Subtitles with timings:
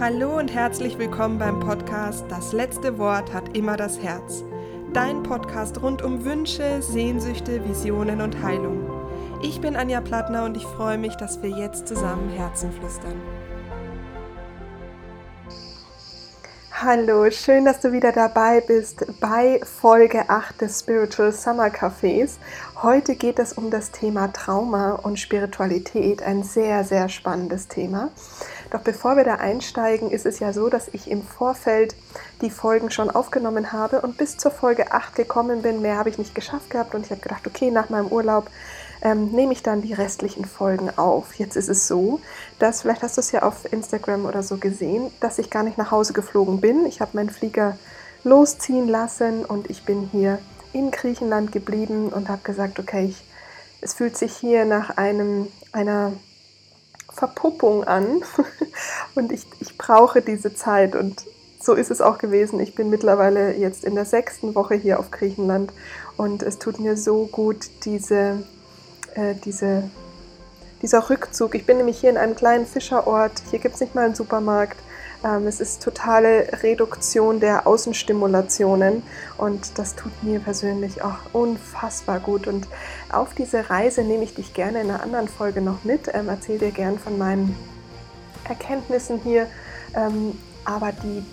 [0.00, 4.44] Hallo und herzlich willkommen beim Podcast Das letzte Wort hat immer das Herz.
[4.94, 8.90] Dein Podcast rund um Wünsche, Sehnsüchte, Visionen und Heilung.
[9.42, 13.20] Ich bin Anja Plattner und ich freue mich, dass wir jetzt zusammen Herzen flüstern.
[16.72, 22.38] Hallo, schön, dass du wieder dabei bist bei Folge 8 des Spiritual Summer Cafés.
[22.82, 28.08] Heute geht es um das Thema Trauma und Spiritualität, ein sehr, sehr spannendes Thema.
[28.70, 31.94] Doch bevor wir da einsteigen, ist es ja so, dass ich im Vorfeld
[32.40, 35.82] die Folgen schon aufgenommen habe und bis zur Folge 8 gekommen bin.
[35.82, 38.48] Mehr habe ich nicht geschafft gehabt und ich habe gedacht, okay, nach meinem Urlaub
[39.02, 41.34] ähm, nehme ich dann die restlichen Folgen auf.
[41.34, 42.20] Jetzt ist es so,
[42.58, 45.78] dass, vielleicht hast du es ja auf Instagram oder so gesehen, dass ich gar nicht
[45.78, 46.86] nach Hause geflogen bin.
[46.86, 47.76] Ich habe meinen Flieger
[48.22, 50.38] losziehen lassen und ich bin hier
[50.72, 53.24] in Griechenland geblieben und habe gesagt, okay, ich,
[53.80, 56.12] es fühlt sich hier nach einem, einer
[57.12, 58.22] Verpuppung an
[59.14, 61.24] und ich, ich brauche diese Zeit und
[61.62, 62.58] so ist es auch gewesen.
[62.58, 65.72] Ich bin mittlerweile jetzt in der sechsten Woche hier auf Griechenland
[66.16, 68.42] und es tut mir so gut, diese,
[69.14, 69.90] äh, diese,
[70.80, 71.54] dieser Rückzug.
[71.54, 73.32] Ich bin nämlich hier in einem kleinen Fischerort.
[73.50, 74.78] Hier gibt es nicht mal einen Supermarkt.
[75.22, 79.02] Ähm, es ist totale Reduktion der Außenstimulationen
[79.36, 82.46] und das tut mir persönlich auch unfassbar gut.
[82.46, 82.66] Und
[83.12, 86.58] auf diese Reise nehme ich dich gerne in einer anderen Folge noch mit, ähm, erzähle
[86.58, 87.54] dir gern von meinen
[88.48, 89.46] Erkenntnissen hier.
[89.94, 91.24] Ähm, aber die,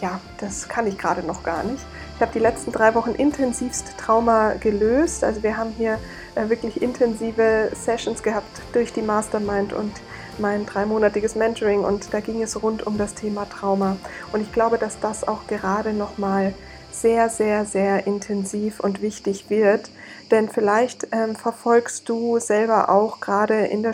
[0.00, 1.84] ja, das kann ich gerade noch gar nicht.
[2.16, 5.22] Ich habe die letzten drei Wochen intensivst Trauma gelöst.
[5.22, 5.98] Also wir haben hier
[6.34, 9.92] äh, wirklich intensive Sessions gehabt durch die Mastermind und
[10.38, 13.96] mein dreimonatiges Mentoring und da ging es rund um das Thema Trauma.
[14.32, 16.54] Und ich glaube, dass das auch gerade nochmal
[16.90, 19.90] sehr, sehr, sehr intensiv und wichtig wird.
[20.30, 23.86] Denn vielleicht ähm, verfolgst du selber auch gerade in,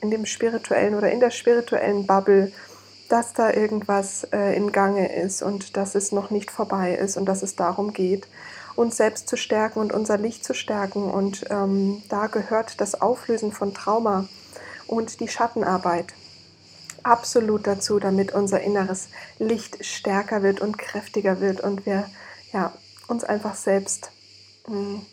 [0.00, 2.52] in dem spirituellen oder in der spirituellen Bubble,
[3.08, 7.26] dass da irgendwas äh, in Gange ist und dass es noch nicht vorbei ist und
[7.26, 8.28] dass es darum geht,
[8.76, 11.04] uns selbst zu stärken und unser Licht zu stärken.
[11.04, 14.28] Und ähm, da gehört das Auflösen von Trauma
[14.90, 16.06] und die Schattenarbeit
[17.04, 19.08] absolut dazu, damit unser inneres
[19.38, 22.10] Licht stärker wird und kräftiger wird und wir
[22.52, 22.72] ja,
[23.06, 24.10] uns einfach selbst
[24.66, 25.06] hm,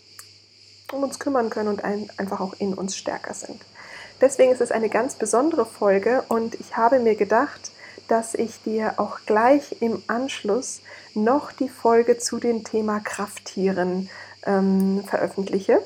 [0.91, 3.61] um uns kümmern können und ein, einfach auch in uns stärker sind.
[4.19, 7.71] Deswegen ist es eine ganz besondere Folge und ich habe mir gedacht,
[8.07, 10.81] dass ich dir auch gleich im Anschluss
[11.13, 14.09] noch die Folge zu dem Thema Krafttieren
[14.43, 15.81] ähm, veröffentliche.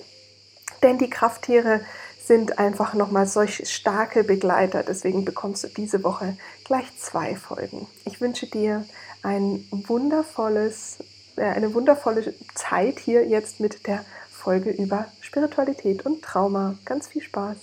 [0.82, 1.82] Denn die Krafttiere
[2.26, 4.84] sind einfach nochmal solch starke Begleiter.
[4.84, 7.88] Deswegen bekommst du diese Woche gleich zwei Folgen.
[8.06, 8.86] Ich wünsche dir
[9.24, 11.00] ein wundervolles,
[11.36, 16.78] äh, eine wundervolle Zeit hier jetzt mit der Folge über Spiritualität und Trauma.
[16.86, 17.58] Ganz viel Spaß.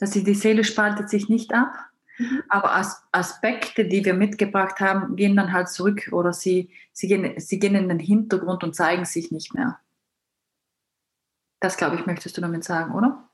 [0.00, 1.72] Also die Seele spaltet sich nicht ab,
[2.18, 2.42] mhm.
[2.48, 7.38] aber As Aspekte, die wir mitgebracht haben, gehen dann halt zurück oder sie, sie, gehen,
[7.38, 9.78] sie gehen in den Hintergrund und zeigen sich nicht mehr.
[11.64, 13.26] Das, glaube ich, möchtest du damit sagen, oder?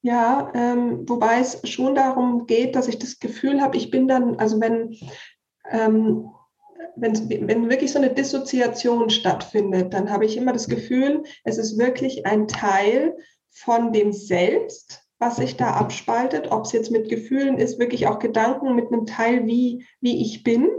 [0.00, 4.36] Ja, ähm, wobei es schon darum geht, dass ich das Gefühl habe, ich bin dann,
[4.36, 4.96] also wenn,
[5.70, 6.30] ähm,
[6.96, 12.24] wenn, wirklich so eine Dissoziation stattfindet, dann habe ich immer das Gefühl, es ist wirklich
[12.24, 13.18] ein Teil
[13.50, 18.18] von dem Selbst, was sich da abspaltet, ob es jetzt mit Gefühlen ist, wirklich auch
[18.18, 20.70] Gedanken mit einem Teil, wie, wie ich bin.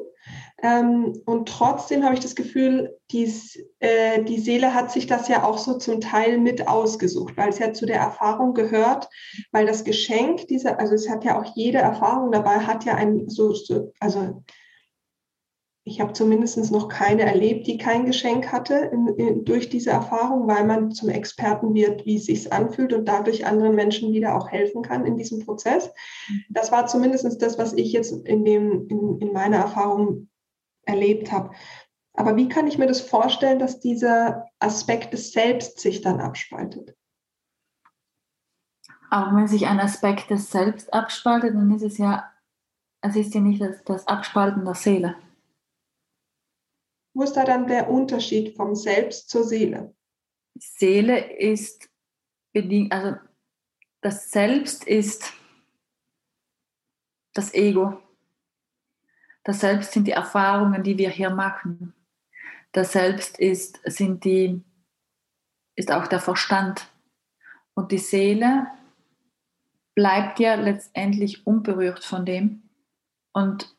[0.65, 5.43] Ähm, und trotzdem habe ich das Gefühl, dies, äh, die Seele hat sich das ja
[5.43, 9.07] auch so zum Teil mit ausgesucht, weil es ja zu der Erfahrung gehört,
[9.51, 13.29] weil das Geschenk dieser, also es hat ja auch jede Erfahrung dabei, hat ja ein
[13.29, 14.41] so, so also
[15.83, 20.47] ich habe zumindest noch keine erlebt, die kein Geschenk hatte in, in, durch diese Erfahrung,
[20.47, 24.49] weil man zum Experten wird, wie es sich anfühlt und dadurch anderen Menschen wieder auch
[24.49, 25.91] helfen kann in diesem Prozess.
[26.49, 30.27] Das war zumindest das, was ich jetzt in, dem, in, in meiner Erfahrung
[30.85, 31.51] erlebt habe.
[32.13, 36.95] Aber wie kann ich mir das vorstellen, dass dieser Aspekt des Selbst sich dann abspaltet?
[39.09, 42.31] Aber wenn sich ein Aspekt des Selbst abspaltet, dann ist es ja,
[43.01, 45.15] es ist ja nicht das, das Abspalten der Seele.
[47.13, 49.95] Wo ist da dann der Unterschied vom Selbst zur Seele?
[50.57, 51.89] Seele ist
[52.51, 53.17] bedingt, also
[54.01, 55.33] das Selbst ist
[57.33, 58.01] das Ego.
[59.45, 61.93] Das Selbst sind die Erfahrungen, die wir hier machen.
[62.71, 64.61] Das Selbst ist, sind die,
[65.75, 66.91] ist auch der Verstand.
[67.75, 68.67] Und die Seele
[69.93, 72.63] bleibt ja letztendlich unberührt von dem
[73.33, 73.73] und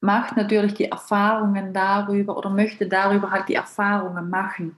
[0.00, 4.76] macht natürlich die Erfahrungen darüber oder möchte darüber halt die Erfahrungen machen.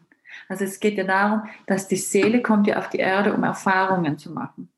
[0.49, 4.19] Also es geht ja darum, dass die Seele kommt ja auf die Erde, um Erfahrungen
[4.19, 4.71] zu machen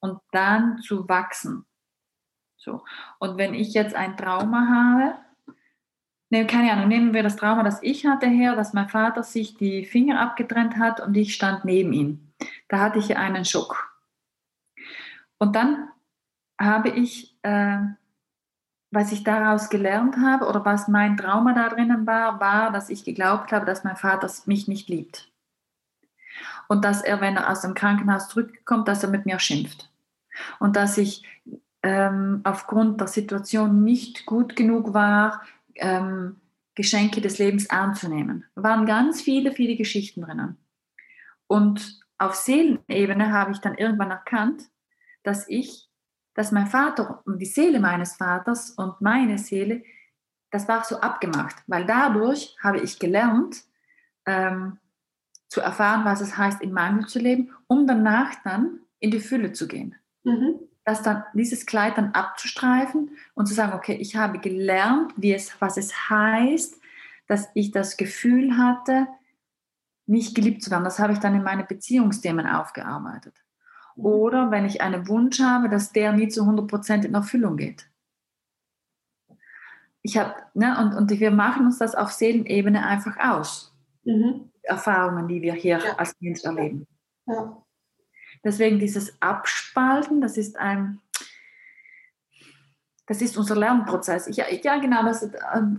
[0.00, 1.64] und dann zu wachsen
[2.64, 2.84] So.
[3.18, 5.14] Und wenn ich jetzt ein Trauma habe,
[6.30, 9.56] ne, keine Ahnung, nehmen wir das Trauma, das ich hatte her, dass mein Vater sich
[9.56, 12.32] die Finger abgetrennt hat und ich stand neben ihm.
[12.68, 13.98] Da hatte ich einen Schock.
[15.38, 15.88] Und dann
[16.60, 17.78] habe ich, äh,
[18.92, 23.04] was ich daraus gelernt habe oder was mein Trauma da drinnen war, war, dass ich
[23.04, 25.32] geglaubt habe, dass mein Vater mich nicht liebt.
[26.68, 29.90] Und dass er, wenn er aus dem Krankenhaus zurückkommt, dass er mit mir schimpft.
[30.60, 31.24] Und dass ich
[31.82, 35.42] ähm, aufgrund der Situation nicht gut genug war,
[35.74, 36.40] ähm,
[36.74, 38.44] Geschenke des Lebens anzunehmen.
[38.54, 40.56] Waren ganz viele, viele Geschichten drinnen.
[41.46, 44.62] Und auf Seelenebene habe ich dann irgendwann erkannt,
[45.22, 45.88] dass ich,
[46.34, 49.82] dass mein Vater und die Seele meines Vaters und meine Seele,
[50.50, 53.64] das war so abgemacht, weil dadurch habe ich gelernt,
[54.24, 54.78] ähm,
[55.48, 59.52] zu erfahren, was es heißt, im Mangel zu leben, um danach dann in die Fülle
[59.52, 59.94] zu gehen.
[60.22, 65.32] Mhm das dann, dieses Kleid dann abzustreifen und zu sagen, okay, ich habe gelernt, wie
[65.32, 66.80] es, was es heißt,
[67.28, 69.06] dass ich das Gefühl hatte,
[70.06, 70.84] nicht geliebt zu werden.
[70.84, 73.42] Das habe ich dann in meine Beziehungsthemen aufgearbeitet.
[73.96, 74.06] Mhm.
[74.06, 77.88] Oder wenn ich einen Wunsch habe, dass der nie zu 100% in Erfüllung geht.
[80.02, 83.72] Ich habe, ne, und, und wir machen uns das auf Seelenebene einfach aus.
[84.04, 84.50] Mhm.
[84.62, 85.96] Erfahrungen, die wir hier ja.
[85.96, 86.86] als Mensch erleben.
[87.26, 87.62] Ja.
[88.44, 91.00] Deswegen dieses Abspalten, das ist ein,
[93.06, 94.26] das ist unser Lernprozess.
[94.26, 95.30] Ich, ja, genau, das, äh,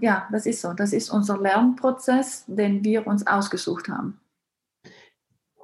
[0.01, 0.74] ja, das ist so.
[0.74, 4.19] Das ist unser Lernprozess, den wir uns ausgesucht haben.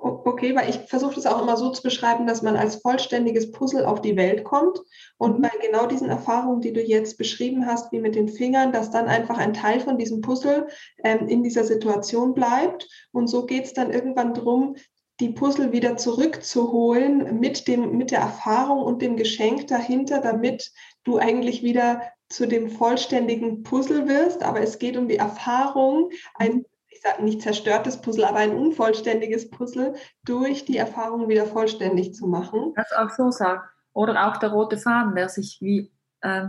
[0.01, 3.83] Okay, weil ich versuche das auch immer so zu beschreiben, dass man als vollständiges Puzzle
[3.83, 4.79] auf die Welt kommt
[5.17, 5.41] und mhm.
[5.41, 9.07] bei genau diesen Erfahrungen, die du jetzt beschrieben hast, wie mit den Fingern, dass dann
[9.07, 10.67] einfach ein Teil von diesem Puzzle
[11.03, 12.87] ähm, in dieser Situation bleibt.
[13.11, 14.77] Und so geht es dann irgendwann darum,
[15.19, 20.71] die Puzzle wieder zurückzuholen mit, dem, mit der Erfahrung und dem Geschenk dahinter, damit
[21.03, 24.43] du eigentlich wieder zu dem vollständigen Puzzle wirst.
[24.43, 29.49] Aber es geht um die Erfahrung, ein, ich sage nicht zerstörtes Puzzle, aber ein unvollständiges
[29.49, 32.73] Puzzle durch die Erfahrung wieder vollständig zu machen.
[32.75, 33.61] Das auch so sagen.
[33.93, 36.47] Oder auch der rote Faden, der sich wie, äh,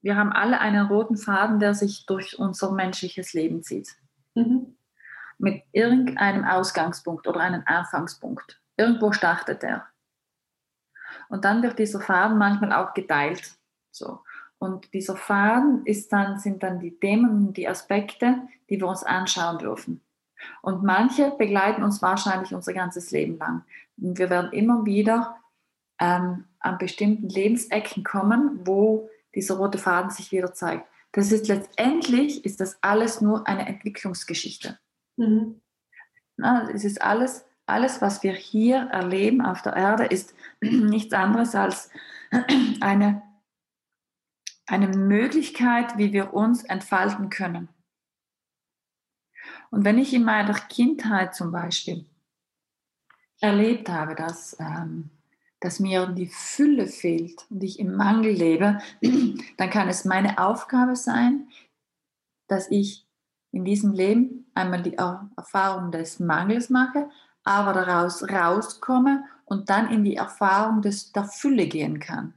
[0.00, 3.94] wir haben alle einen roten Faden, der sich durch unser menschliches Leben zieht.
[4.34, 4.77] Mhm
[5.38, 8.60] mit irgendeinem Ausgangspunkt oder einem Anfangspunkt.
[8.76, 9.86] Irgendwo startet er.
[11.28, 13.54] Und dann wird dieser Faden manchmal auch geteilt.
[13.90, 14.20] So.
[14.58, 19.58] Und dieser Faden ist dann, sind dann die Themen, die Aspekte, die wir uns anschauen
[19.58, 20.00] dürfen.
[20.62, 23.64] Und manche begleiten uns wahrscheinlich unser ganzes Leben lang.
[23.96, 25.36] Und wir werden immer wieder
[25.98, 30.86] ähm, an bestimmten Lebensecken kommen, wo dieser rote Faden sich wieder zeigt.
[31.12, 34.78] Das ist letztendlich ist das alles nur eine Entwicklungsgeschichte.
[35.18, 35.60] Mhm.
[36.36, 41.54] Na, es ist alles, alles, was wir hier erleben auf der Erde, ist nichts anderes
[41.54, 41.90] als
[42.80, 43.22] eine,
[44.66, 47.68] eine Möglichkeit, wie wir uns entfalten können.
[49.70, 52.06] Und wenn ich in meiner Kindheit zum Beispiel
[53.40, 55.10] erlebt habe, dass, ähm,
[55.60, 58.78] dass mir die Fülle fehlt und ich im Mangel lebe,
[59.56, 61.48] dann kann es meine Aufgabe sein,
[62.46, 63.07] dass ich
[63.52, 67.08] in diesem Leben einmal die Erfahrung des Mangels mache,
[67.44, 72.34] aber daraus rauskomme und dann in die Erfahrung des, der Fülle gehen kann.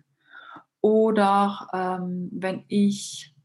[0.80, 3.36] Oder ähm, wenn ich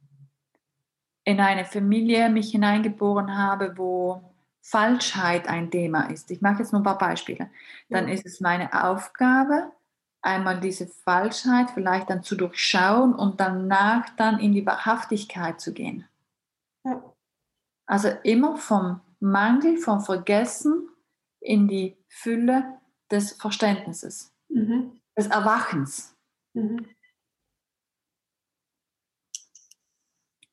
[1.25, 4.32] in eine Familie mich hineingeboren habe, wo
[4.62, 6.30] Falschheit ein Thema ist.
[6.30, 7.50] Ich mache jetzt nur ein paar Beispiele.
[7.88, 9.73] Dann ist es meine Aufgabe,
[10.23, 16.08] einmal diese Falschheit vielleicht dann zu durchschauen und danach dann in die Wahrhaftigkeit zu gehen.
[16.85, 17.15] Ja.
[17.86, 20.88] Also immer vom Mangel, vom Vergessen
[21.40, 25.00] in die Fülle des Verständnisses, mhm.
[25.16, 26.16] des Erwachens.
[26.54, 26.86] Mhm.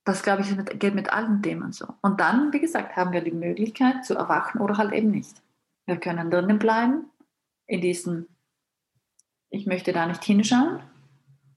[0.05, 1.87] Das, glaube ich, geht mit allen Themen so.
[2.01, 5.41] Und dann, wie gesagt, haben wir die Möglichkeit zu erwachen oder halt eben nicht.
[5.85, 7.09] Wir können drinnen bleiben,
[7.65, 8.27] in diesem,
[9.49, 10.81] ich möchte da nicht hinschauen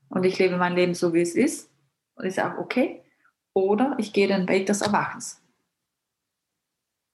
[0.09, 1.71] und ich lebe mein Leben so, wie es ist
[2.15, 3.03] und ist auch okay.
[3.53, 5.43] Oder ich gehe den Weg des Erwachens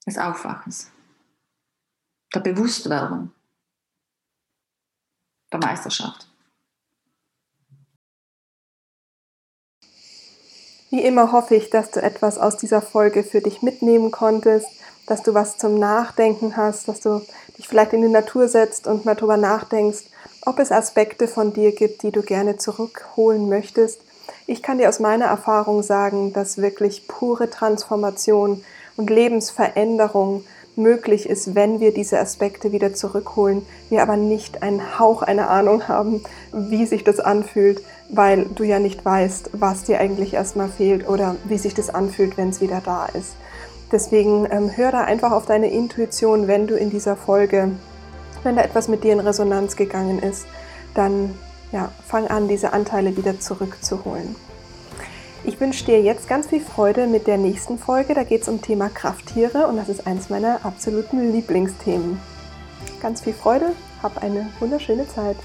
[0.06, 0.90] des Aufwachens,
[2.34, 3.30] der Bewusstwerdung,
[5.52, 6.28] der Meisterschaft.
[10.90, 14.66] Wie immer hoffe ich, dass du etwas aus dieser Folge für dich mitnehmen konntest,
[15.06, 17.24] dass du was zum Nachdenken hast, dass du
[17.56, 20.04] dich vielleicht in die Natur setzt und mal drüber nachdenkst,
[20.44, 24.00] ob es Aspekte von dir gibt, die du gerne zurückholen möchtest.
[24.46, 28.62] Ich kann dir aus meiner Erfahrung sagen, dass wirklich pure Transformation
[28.96, 30.44] und Lebensveränderung
[30.76, 35.88] möglich ist, wenn wir diese Aspekte wieder zurückholen, wir aber nicht einen Hauch einer Ahnung
[35.88, 36.22] haben,
[36.52, 41.36] wie sich das anfühlt, weil du ja nicht weißt, was dir eigentlich erstmal fehlt oder
[41.44, 43.34] wie sich das anfühlt, wenn es wieder da ist.
[43.90, 47.72] Deswegen ähm, hör da einfach auf deine Intuition, wenn du in dieser Folge,
[48.42, 50.46] wenn da etwas mit dir in Resonanz gegangen ist,
[50.94, 51.34] dann
[51.72, 54.34] ja, fang an, diese Anteile wieder zurückzuholen.
[55.44, 58.14] Ich wünsche dir jetzt ganz viel Freude mit der nächsten Folge.
[58.14, 62.20] Da geht es um Thema Krafttiere und das ist eins meiner absoluten Lieblingsthemen.
[63.00, 63.72] Ganz viel Freude,
[64.04, 65.36] hab eine wunderschöne Zeit.